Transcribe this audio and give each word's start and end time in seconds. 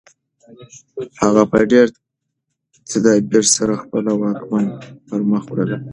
هغه 1.21 1.43
په 1.51 1.59
ډېر 1.71 1.87
تدبیر 2.89 3.43
سره 3.55 3.73
خپله 3.83 4.11
واکمني 4.21 4.73
پرمخ 5.07 5.43
وړله. 5.47 5.77